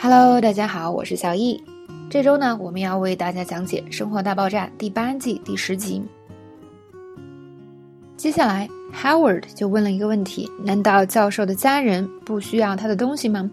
[0.00, 1.60] Hello，大家好，我是小易。
[2.08, 6.00] 这周呢，我们要为大家讲解《生活大爆炸》第八季第十集。
[8.16, 13.50] 接下来，Howard 就问了一个问题：难道教授的家人不需要他的东西吗？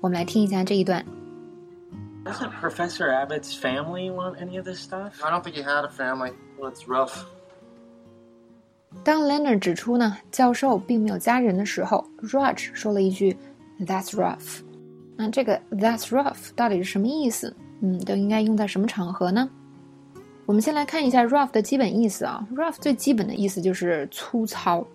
[0.00, 1.04] 我们来听一下这一段。
[2.24, 5.14] Doesn't Professor Abbott's family want any of this stuff?
[5.20, 6.30] I don't think he had a family.
[6.60, 7.24] Well, it's rough.
[9.02, 13.36] 当 Leonard 指出呢，教授并没有家人的时候，Raj 说了一句
[13.80, 14.60] ：“That's rough。”
[15.20, 17.52] 那这个 "That's rough" 到底是什么意思？
[17.80, 19.50] 嗯，都应该用在什么场合呢？
[20.46, 22.46] 我们先来看一下 "rough" 的基本意思啊。
[22.54, 24.86] "rough" 最基本的意思就是粗糙，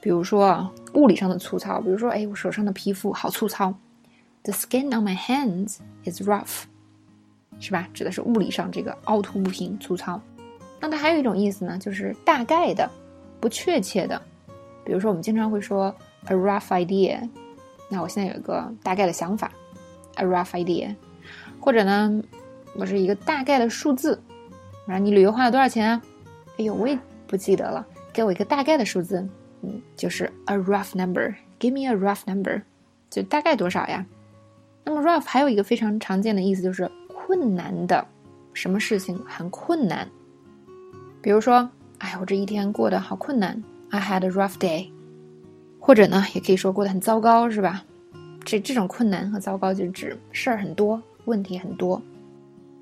[0.00, 3.74] 比如说啊，物理上的粗糙，比如说，哎，我手上的皮肤好粗糙
[4.42, 6.62] ，"The skin on my hands is rough"，
[7.60, 7.86] 是吧？
[7.92, 10.18] 指的是物理上这个凹凸不平、粗糙。
[10.80, 12.90] 那它还有一种意思呢，就是大概的、
[13.38, 14.20] 不确切的，
[14.82, 17.28] 比如说我们经常会说 "a rough idea"。
[17.92, 19.52] 那我现在有一个大概的想法
[20.14, 20.94] ，a rough idea，
[21.60, 22.22] 或者呢，
[22.74, 24.18] 我是一个大概的数字，
[24.86, 26.02] 然后你旅游花了多少钱啊？
[26.58, 29.28] 哎呦，我也不记得了，给我一个大概的数字，
[29.60, 32.62] 嗯，就是 a rough number，give me a rough number，
[33.10, 34.06] 就大概多少呀？
[34.84, 38.06] 那么 rough 还有一个非常常见的意思就是困难的，
[38.54, 40.08] 什么事情很困难？
[41.20, 41.68] 比如说，
[41.98, 44.91] 哎，我这一天过得好困难，I had a rough day。
[45.84, 47.82] 或者呢，也可以说过得很糟糕，是吧？
[48.44, 52.00] 这这种困难和糟糕就指事儿很多，问题很多。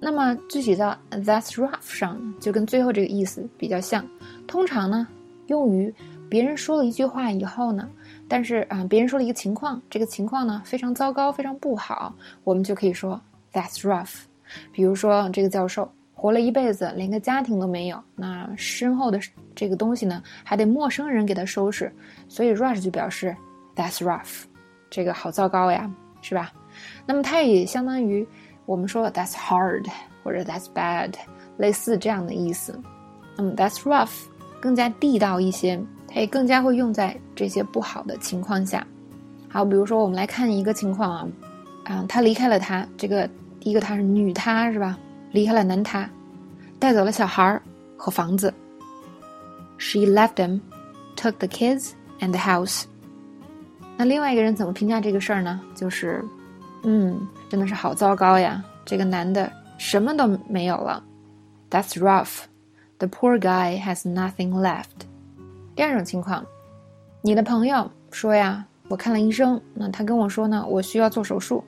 [0.00, 4.02] 那么具体到 that's rough 上，就跟最后这个意思比较像。
[4.46, 5.06] 通常呢，
[5.48, 5.94] 用于
[6.30, 7.86] 别人说了一句话以后呢，
[8.26, 13.20] 但是啊，别人说了一个情况，这个情况呢非常糟糕，非常不好，我们就可以说
[13.52, 14.20] that's rough。
[14.72, 15.86] 比如说这个教授。
[16.26, 19.20] 活了一辈子，连个家庭都没有，那身后的
[19.54, 21.88] 这个东西呢，还得陌生人给他收拾，
[22.28, 23.32] 所以 Rush 就表示
[23.76, 24.42] That's rough，
[24.90, 25.88] 这个好糟糕呀，
[26.22, 26.50] 是吧？
[27.06, 28.26] 那么它也相当于
[28.64, 29.86] 我们说 That's hard
[30.24, 31.12] 或者 That's bad，
[31.58, 32.76] 类似这样的意思。
[33.36, 34.24] 那么 That's rough
[34.60, 38.84] 更加地道一些，它也更加会用在这些不好的情况下。
[39.48, 41.28] 好，比如说我们来看一个情况啊，
[41.84, 44.98] 啊，他离开了他，这个第一个他是女她，是吧？
[45.36, 46.08] 离开了南塔，
[46.78, 47.60] 带走了小孩儿
[47.94, 48.52] 和房子。
[49.76, 50.60] She left them,
[51.14, 52.84] took the kids and the house。
[53.98, 55.60] 那另外一个人怎么评价这个事儿呢？
[55.74, 56.24] 就是，
[56.84, 57.20] 嗯，
[57.50, 58.64] 真的是好糟糕呀！
[58.86, 61.04] 这个男的什么都没有了。
[61.70, 62.44] That's rough.
[62.96, 65.04] The poor guy has nothing left.
[65.74, 66.46] 第二种情况，
[67.20, 71.62] 你的朋友说呀，我看了医生，那他跟我说呢，我需要做手术。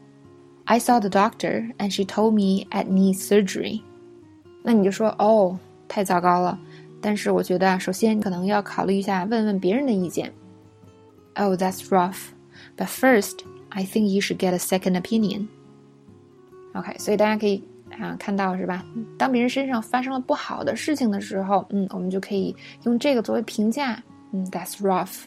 [0.67, 3.81] I saw the doctor and she told me I need surgery。
[4.63, 5.57] 那你就说哦，
[5.87, 6.57] 太糟糕了。
[7.01, 10.31] 但是我觉得啊，首先可能要考虑一下，问问别人的意见。
[11.35, 12.27] Oh, that's rough.
[12.77, 13.39] But first,
[13.69, 15.47] I think you should get a second opinion.
[16.73, 17.61] OK，所以大家可以
[17.99, 18.85] 啊看到是吧？
[19.17, 24.01] 当别人身上发生了不好的事情的时候，嗯，我们就可以用这个作为评价。
[24.31, 25.23] 嗯，that's rough。